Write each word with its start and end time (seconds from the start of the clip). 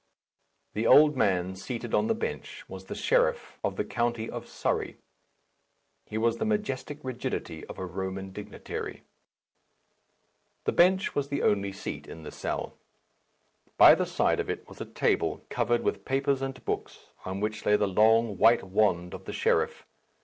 The 0.73 0.87
old 0.87 1.15
man 1.15 1.55
seated 1.55 1.93
on 1.93 2.07
the 2.07 2.15
bench 2.15 2.67
was 2.67 2.85
the 2.85 2.95
sheriff 2.95 3.59
of 3.63 3.75
the 3.75 3.85
county 3.85 4.27
of 4.27 4.47
Surrey. 4.47 4.97
His 6.07 6.17
was 6.17 6.37
the 6.37 6.43
majestic 6.43 6.97
rigidity 7.03 7.63
of 7.65 7.77
a 7.77 7.85
Roman 7.85 8.31
dignitary. 8.31 9.03
The 10.63 10.71
bench 10.71 11.13
was 11.13 11.27
the 11.29 11.43
only 11.43 11.71
seat 11.71 12.07
in 12.07 12.23
the 12.23 12.31
cell. 12.31 12.79
By 13.77 13.93
the 13.93 14.07
side 14.07 14.39
of 14.39 14.49
it 14.49 14.67
was 14.67 14.81
a 14.81 14.85
table 14.85 15.45
covered 15.51 15.83
with 15.83 16.03
papers 16.03 16.41
and 16.41 16.65
books, 16.65 17.11
on 17.23 17.39
which 17.39 17.63
lay 17.63 17.75
the 17.75 17.87
long, 17.87 18.39
white 18.39 18.63
wand 18.63 19.13
of 19.13 19.25
the 19.25 19.33
sheriff. 19.33 19.85